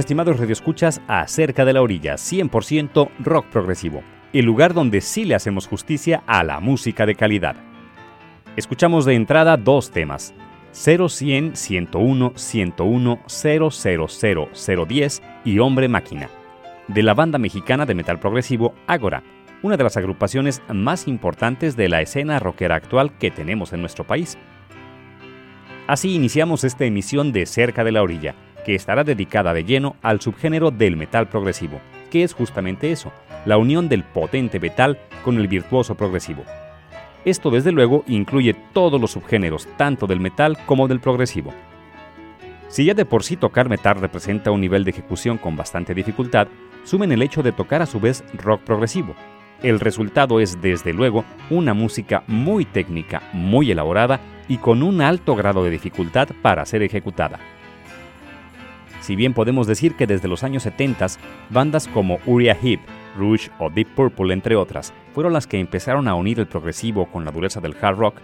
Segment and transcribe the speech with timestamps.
[0.00, 4.02] Estimados radioescuchas a Cerca de la Orilla, 100% rock progresivo,
[4.32, 7.56] el lugar donde sí le hacemos justicia a la música de calidad.
[8.56, 10.34] Escuchamos de entrada dos temas,
[10.72, 13.70] 0100 101 101 000
[14.86, 16.28] 010 y Hombre Máquina,
[16.88, 19.22] de la banda mexicana de metal progresivo Agora,
[19.62, 24.04] una de las agrupaciones más importantes de la escena rockera actual que tenemos en nuestro
[24.06, 24.38] país.
[25.86, 30.20] Así iniciamos esta emisión de Cerca de la Orilla que estará dedicada de lleno al
[30.20, 31.80] subgénero del metal progresivo,
[32.10, 33.12] que es justamente eso,
[33.44, 36.44] la unión del potente metal con el virtuoso progresivo.
[37.24, 41.52] Esto desde luego incluye todos los subgéneros, tanto del metal como del progresivo.
[42.68, 46.48] Si ya de por sí tocar metal representa un nivel de ejecución con bastante dificultad,
[46.84, 49.14] sumen el hecho de tocar a su vez rock progresivo.
[49.62, 55.36] El resultado es desde luego una música muy técnica, muy elaborada y con un alto
[55.36, 57.38] grado de dificultad para ser ejecutada.
[59.00, 61.06] Si bien podemos decir que desde los años 70,
[61.48, 62.80] bandas como Uriah Heep,
[63.16, 67.24] Rouge o Deep Purple, entre otras, fueron las que empezaron a unir el progresivo con
[67.24, 68.16] la dureza del hard rock,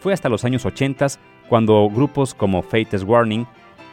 [0.00, 1.06] fue hasta los años 80
[1.48, 3.46] cuando grupos como Fate's Warning,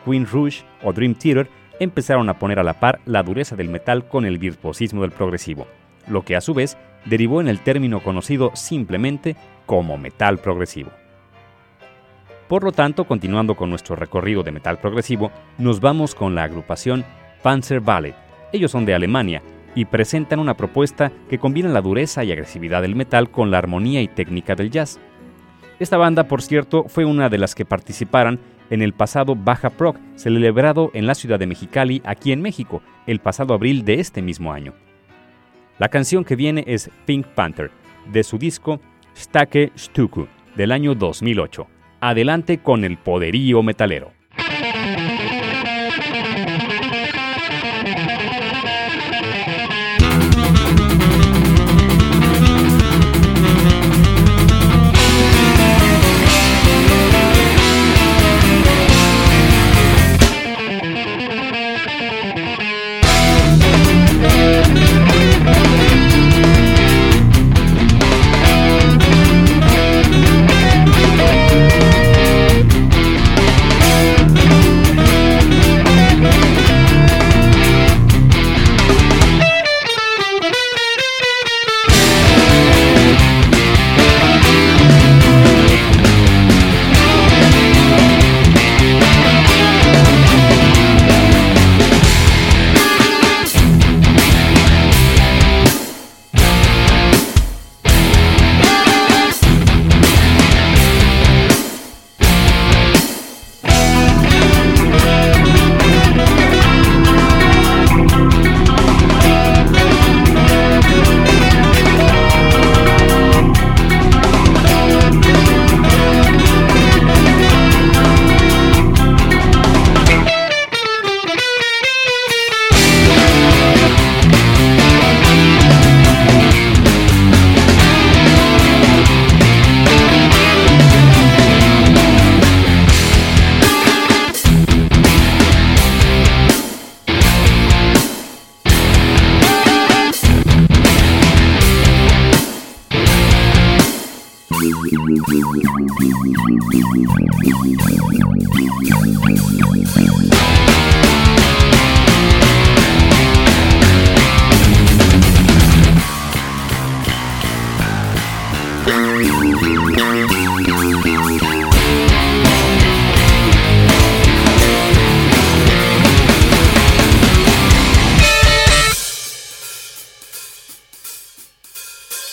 [0.05, 1.47] Queen Rouge o Dream Theater
[1.79, 5.67] empezaron a poner a la par la dureza del metal con el virtuosismo del progresivo,
[6.07, 9.35] lo que a su vez derivó en el término conocido simplemente
[9.65, 10.91] como metal progresivo.
[12.51, 17.05] Por lo tanto, continuando con nuestro recorrido de metal progresivo, nos vamos con la agrupación
[17.41, 18.13] Panzer Ballet.
[18.51, 19.41] Ellos son de Alemania
[19.73, 24.01] y presentan una propuesta que combina la dureza y agresividad del metal con la armonía
[24.01, 24.99] y técnica del jazz.
[25.79, 28.37] Esta banda, por cierto, fue una de las que participaran
[28.69, 33.19] en el pasado Baja Prog, celebrado en la ciudad de Mexicali, aquí en México, el
[33.19, 34.73] pasado abril de este mismo año.
[35.79, 37.71] La canción que viene es Pink Panther,
[38.11, 38.81] de su disco
[39.15, 40.27] Stake Stuku,
[40.57, 41.65] del año 2008
[42.01, 44.20] adelante con el poderío metalero.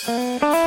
[0.07, 0.58] Música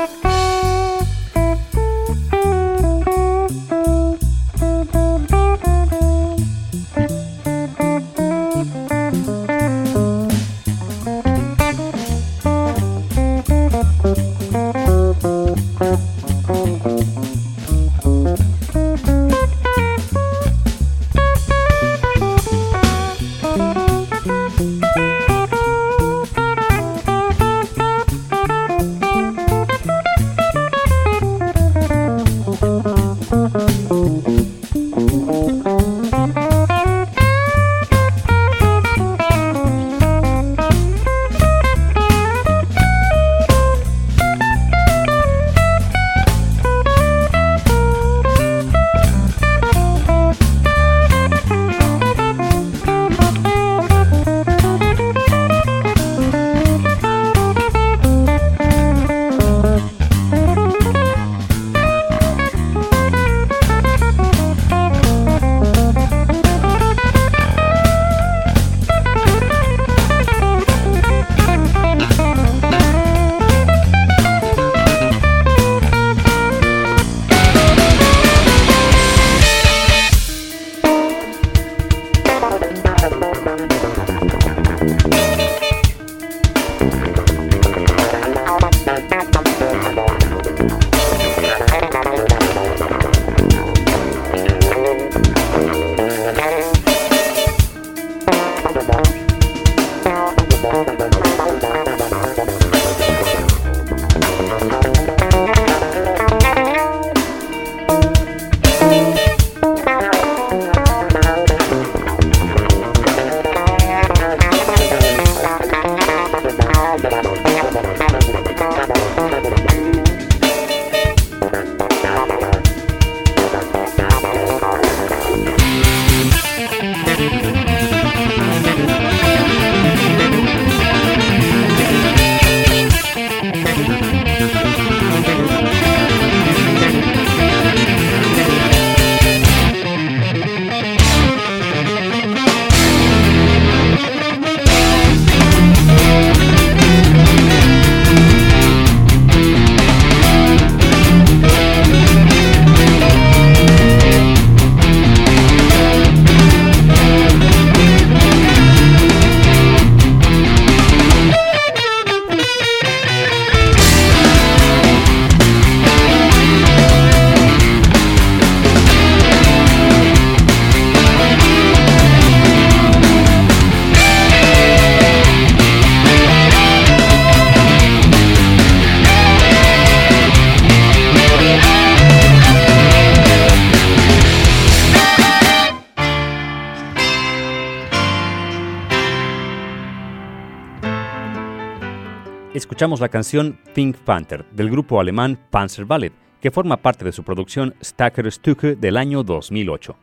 [192.83, 197.23] Escuchamos la canción Pink Panther del grupo alemán Panzer Ballet, que forma parte de su
[197.23, 199.95] producción Stacker Stücke del año 2008.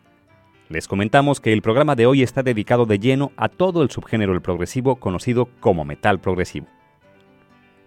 [0.70, 4.32] Les comentamos que el programa de hoy está dedicado de lleno a todo el subgénero
[4.32, 6.68] del progresivo conocido como metal progresivo.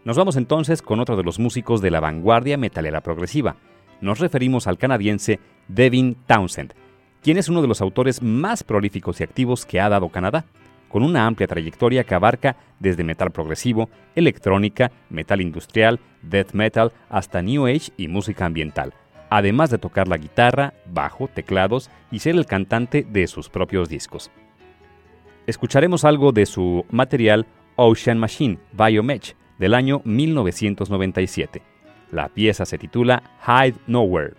[0.04, 3.56] Nos vamos entonces con otro de los músicos de la vanguardia metalera progresiva.
[4.02, 6.74] Nos referimos al canadiense Devin Townsend,
[7.22, 10.44] quien es uno de los autores más prolíficos y activos que ha dado Canadá,
[10.92, 17.42] con una amplia trayectoria que abarca desde metal progresivo, electrónica, metal industrial, death metal, hasta
[17.42, 18.94] new age y música ambiental
[19.34, 24.30] además de tocar la guitarra, bajo, teclados y ser el cantante de sus propios discos.
[25.46, 27.46] Escucharemos algo de su material
[27.76, 31.62] Ocean Machine Biomatch del año 1997.
[32.10, 34.34] La pieza se titula Hide Nowhere.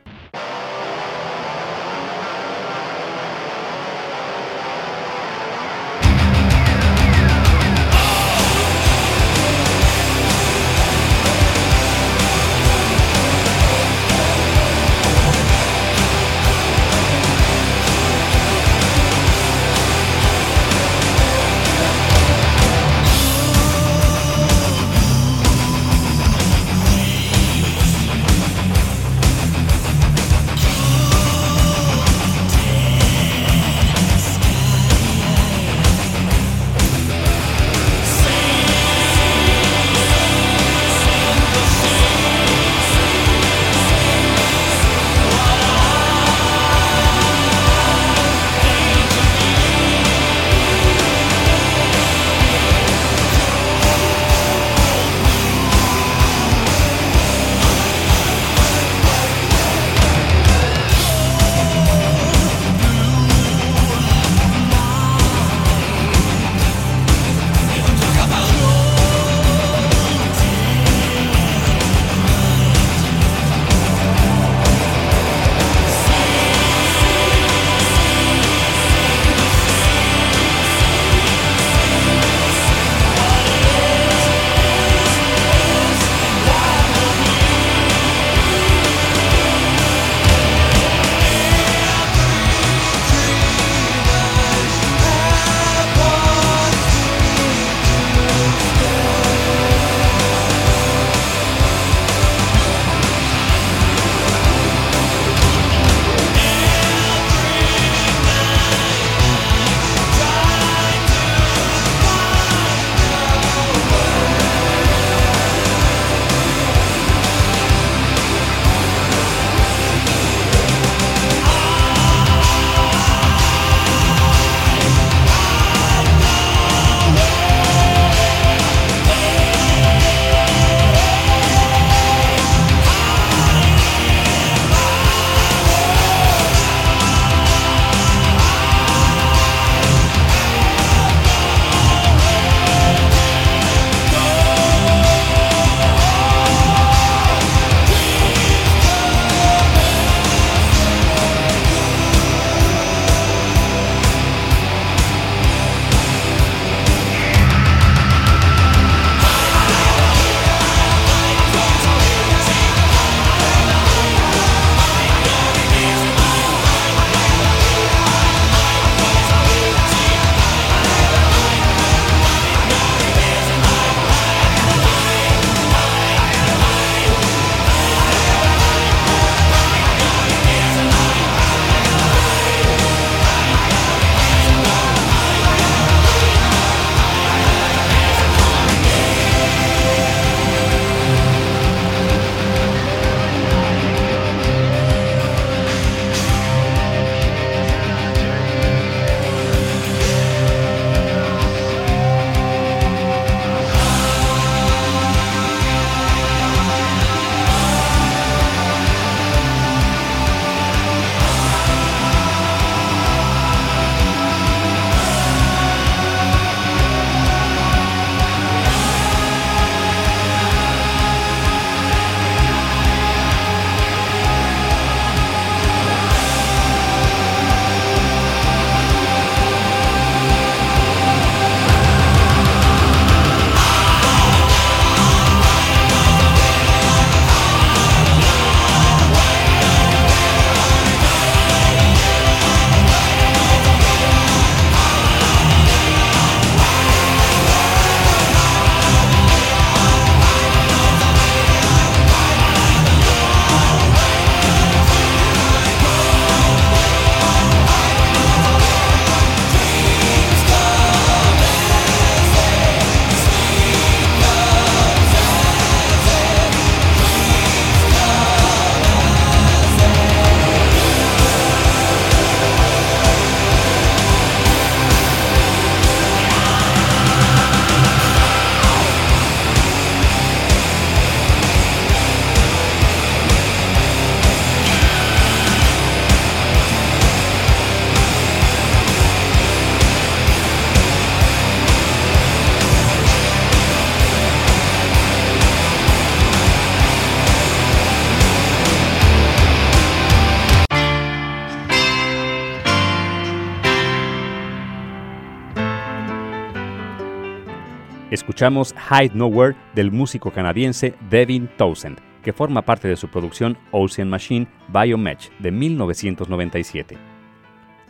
[308.44, 314.10] Escuchamos Hide Nowhere del músico canadiense Devin Townsend, que forma parte de su producción Ocean
[314.10, 316.98] Machine Biomatch de 1997.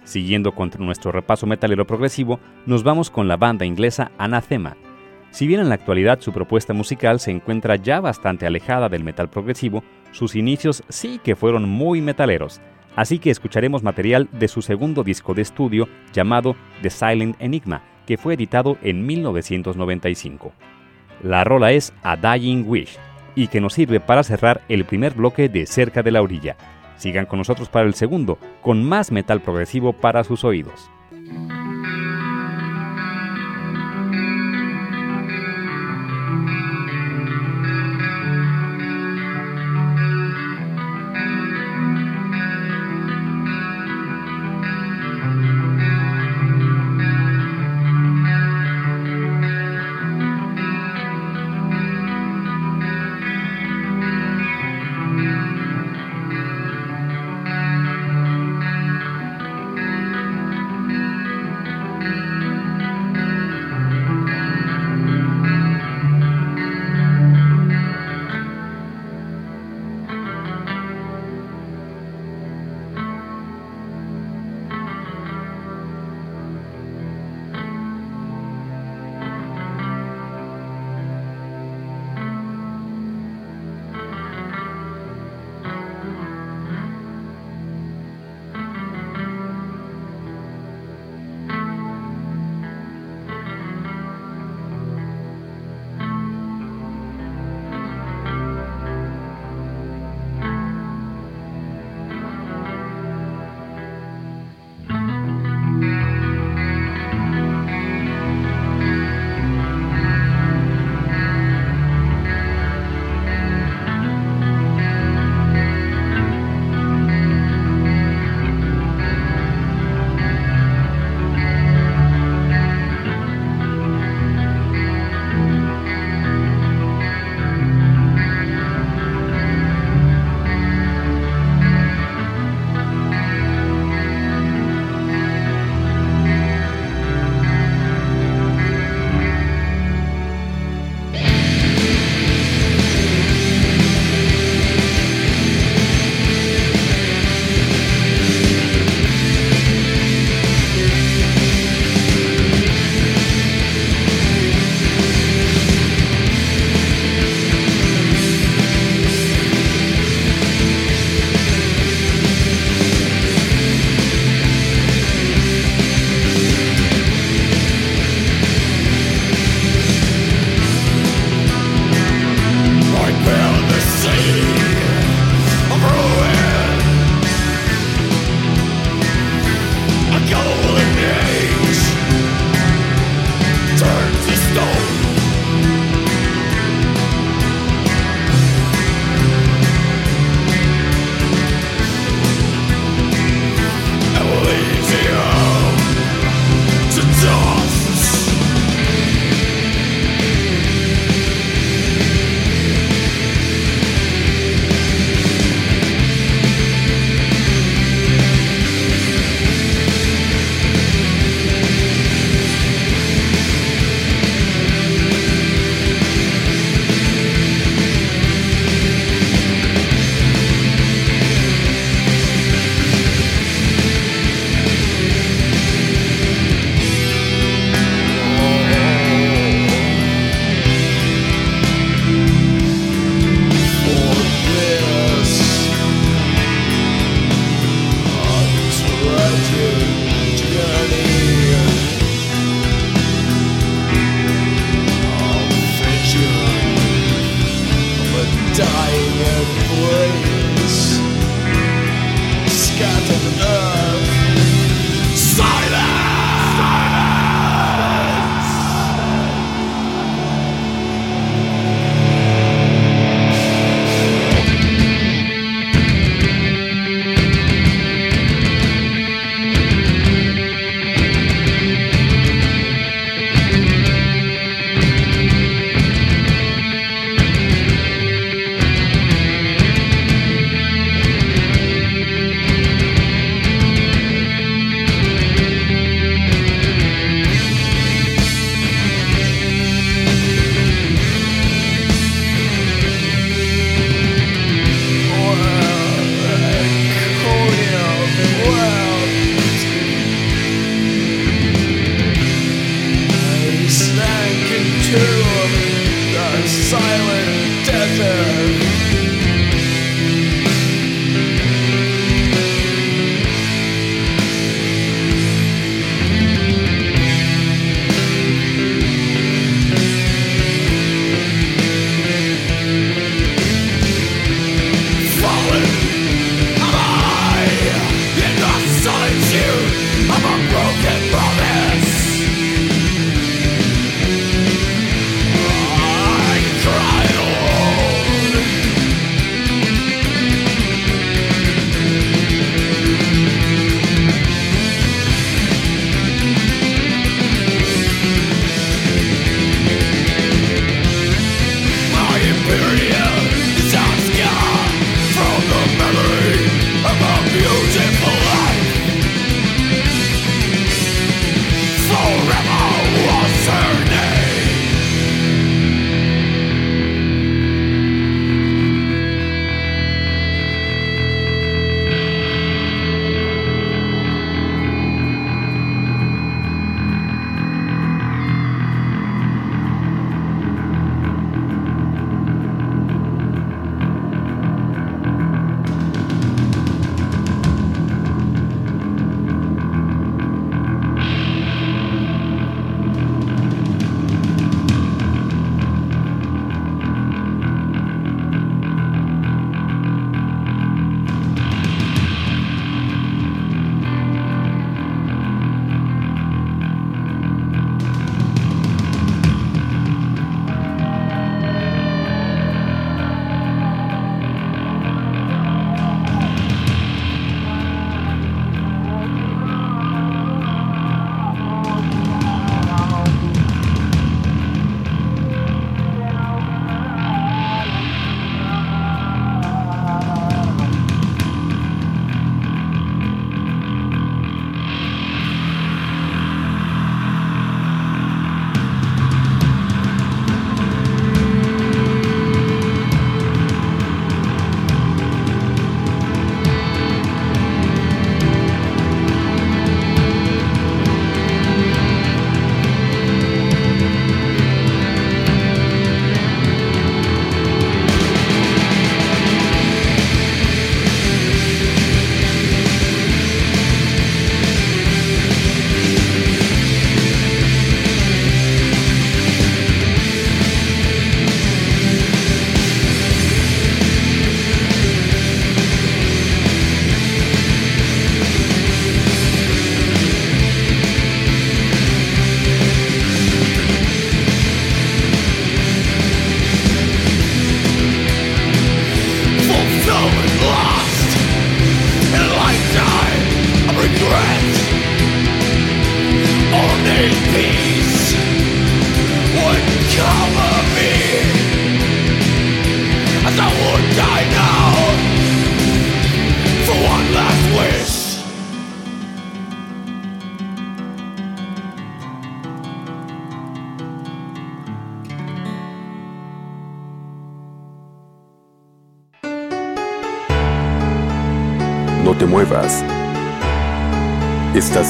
[0.03, 4.77] Siguiendo con nuestro repaso metalero progresivo, nos vamos con la banda inglesa Anathema.
[5.31, 9.31] Si bien en la actualidad su propuesta musical se encuentra ya bastante alejada del metal
[9.31, 12.61] progresivo, sus inicios sí que fueron muy metaleros,
[12.95, 18.17] así que escucharemos material de su segundo disco de estudio llamado The Silent Enigma, que
[18.17, 20.51] fue editado en 1995.
[21.21, 22.97] La rola es A Dying Wish
[23.35, 26.55] y que nos sirve para cerrar el primer bloque de Cerca de la Orilla.
[26.97, 30.89] Sigan con nosotros para el segundo, con más metal progresivo para sus oídos.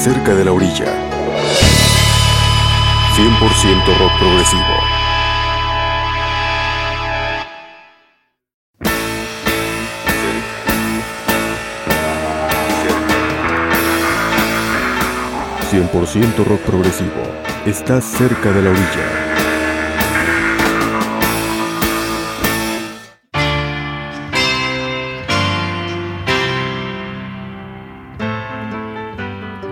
[0.04, 0.84] Cerca de la orilla.
[3.16, 4.74] 100% rock progresivo.
[15.72, 17.10] ...100% rock progresivo...
[17.64, 19.33] ...estás cerca de la orilla...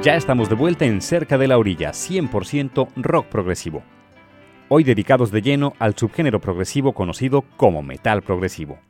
[0.03, 3.85] Ya estamos de vuelta en Cerca de la Orilla, 100% rock progresivo.
[4.69, 8.81] Hoy dedicados de lleno al subgénero progresivo conocido como metal progresivo.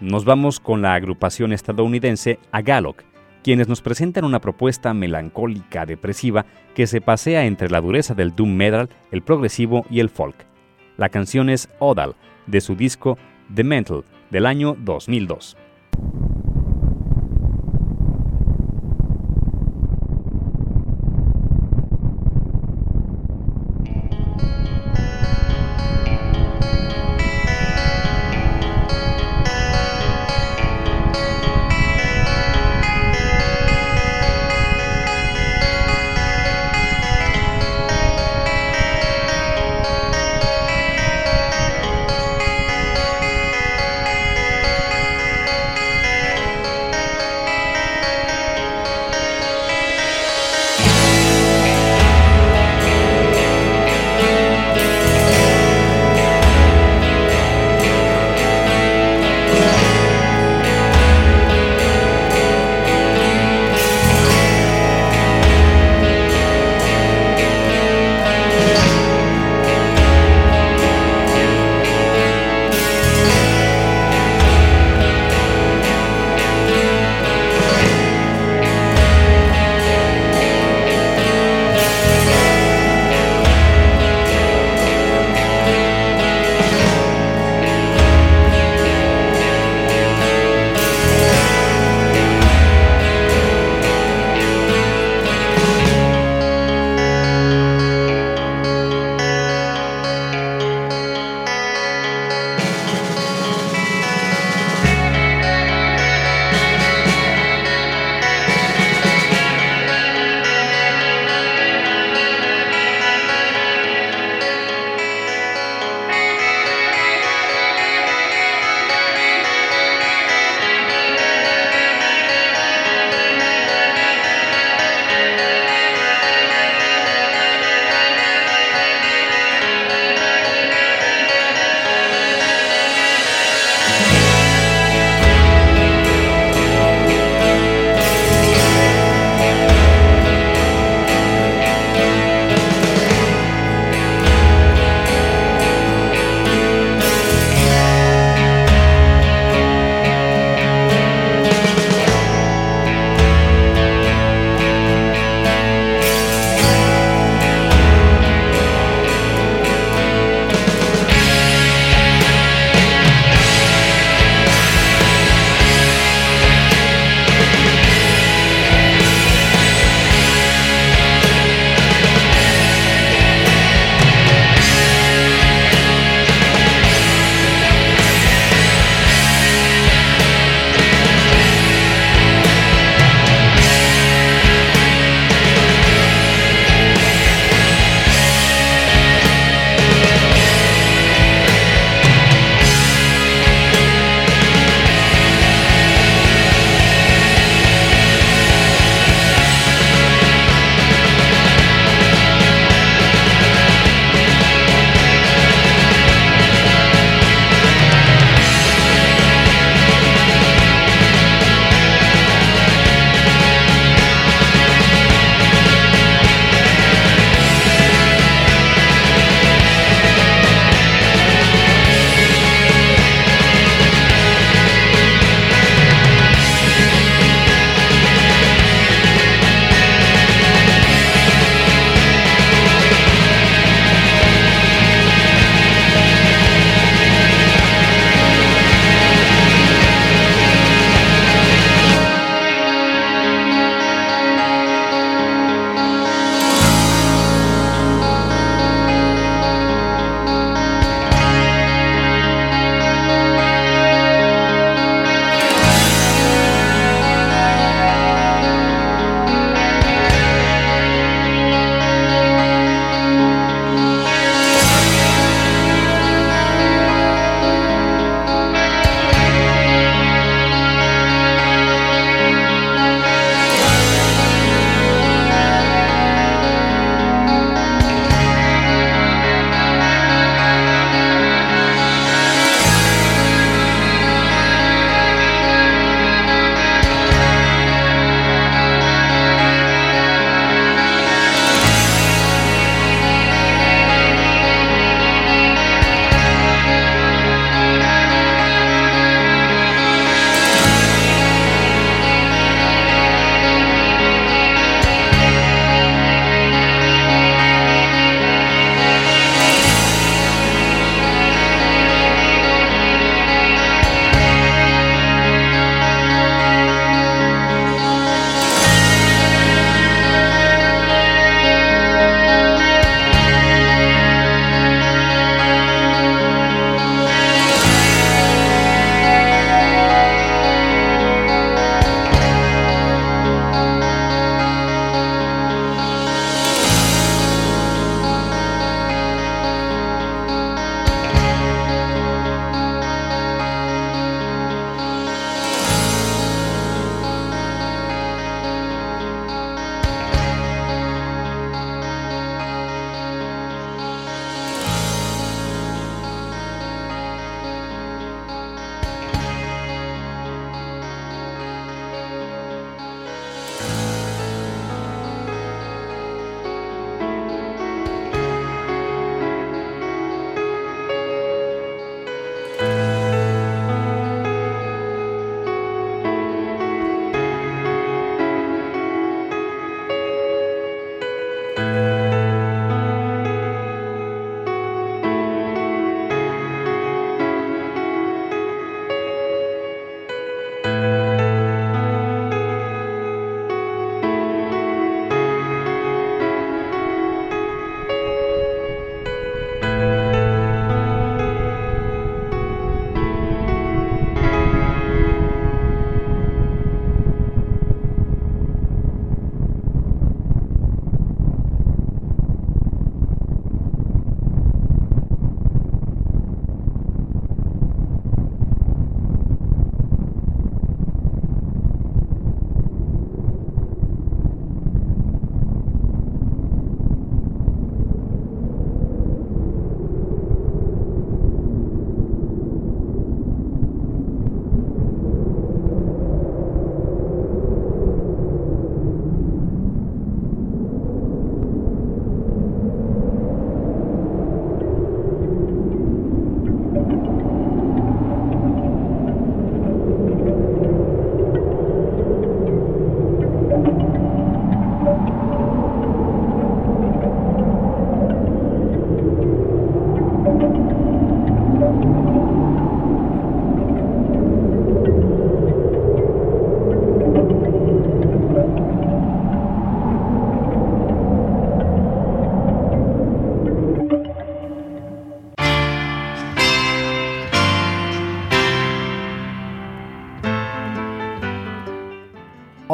[0.00, 3.04] Nos vamos con la agrupación estadounidense Agalok,
[3.44, 8.52] quienes nos presentan una propuesta melancólica depresiva que se pasea entre la dureza del doom
[8.52, 10.34] metal, el progresivo y el folk.
[10.96, 12.16] La canción es Odal,
[12.48, 13.16] de su disco
[13.54, 14.02] The Mental,
[14.32, 15.56] del año 2002.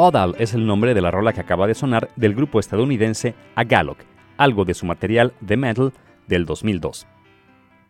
[0.01, 3.97] Odal es el nombre de la rola que acaba de sonar del grupo estadounidense Agalloch,
[4.37, 5.91] algo de su material The Metal
[6.25, 7.05] del 2002.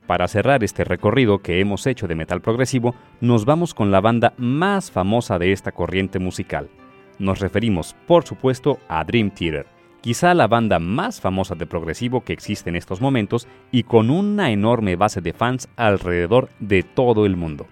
[0.08, 4.34] Para cerrar este recorrido que hemos hecho de metal progresivo, nos vamos con la banda
[4.38, 6.72] más famosa de esta corriente musical.
[7.20, 9.68] Nos referimos, por supuesto, a Dream Theater,
[10.02, 14.50] quizá la banda más famosa de progresivo que existe en estos momentos y con una
[14.50, 17.68] enorme base de fans alrededor de todo el mundo.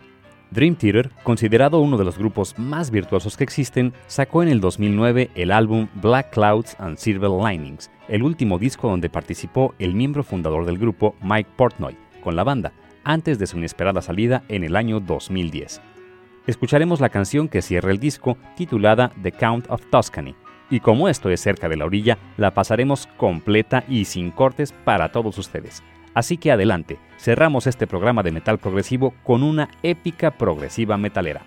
[0.52, 5.30] Dream Theater, considerado uno de los grupos más virtuosos que existen, sacó en el 2009
[5.36, 10.66] el álbum Black Clouds and Silver Linings, el último disco donde participó el miembro fundador
[10.66, 12.72] del grupo Mike Portnoy con la banda,
[13.04, 15.82] antes de su inesperada salida en el año 2010.
[16.46, 20.36] Escucharemos la canción que cierra el disco, titulada The Count of Tuscany,
[20.70, 25.12] y como esto es cerca de la orilla, la pasaremos completa y sin cortes para
[25.12, 25.84] todos ustedes.
[26.18, 31.46] Así que adelante, cerramos este programa de metal progresivo con una épica progresiva metalera.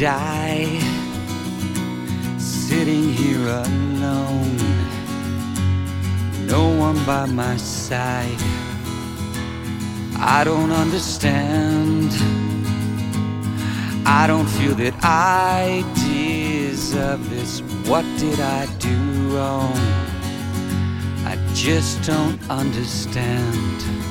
[0.00, 0.80] Die?
[2.38, 4.56] Sitting here alone,
[6.46, 8.40] no one by my side.
[10.16, 12.10] I don't understand.
[14.06, 17.60] I don't feel that I deserve this.
[17.86, 18.96] What did I do
[19.36, 19.76] wrong?
[21.26, 24.09] I just don't understand.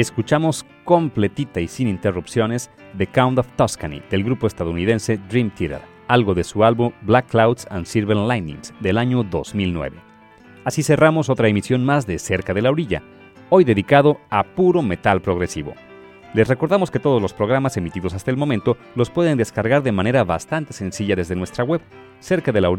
[0.00, 6.34] Escuchamos completita y sin interrupciones The Count of Tuscany del grupo estadounidense Dream Theater, algo
[6.34, 9.96] de su álbum Black Clouds and Silver Linings del año 2009.
[10.64, 13.02] Así cerramos otra emisión más de Cerca de la Orilla,
[13.50, 15.74] hoy dedicado a puro metal progresivo.
[16.34, 20.24] Les recordamos que todos los programas emitidos hasta el momento los pueden descargar de manera
[20.24, 21.80] bastante sencilla desde nuestra web,
[22.18, 22.70] cerca de la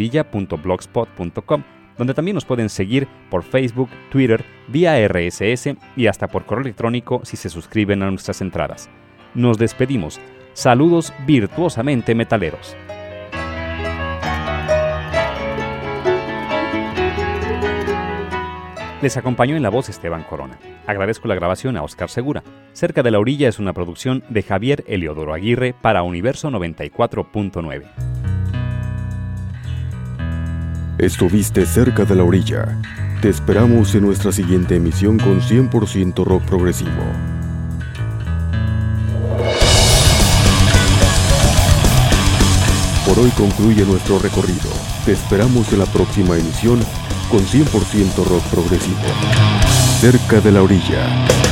[1.98, 7.22] donde también nos pueden seguir por Facebook, Twitter, vía RSS y hasta por correo electrónico
[7.24, 8.90] si se suscriben a nuestras entradas.
[9.34, 10.20] Nos despedimos.
[10.54, 12.78] Saludos virtuosamente metaleros.
[19.02, 20.58] Les acompañó en la voz Esteban Corona.
[20.88, 22.44] Agradezco la grabación a Oscar Segura.
[22.74, 28.15] Cerca de la orilla es una producción de Javier Eliodoro Aguirre para Universo 94.9.
[30.98, 32.80] Estuviste cerca de la orilla.
[33.22, 37.04] Te esperamos en nuestra siguiente emisión con 100% rock progresivo.
[43.06, 44.70] Por hoy concluye nuestro recorrido.
[45.04, 46.80] Te esperamos en la próxima emisión
[47.30, 48.98] con 100% rock progresivo.
[50.00, 51.45] Cerca de la orilla.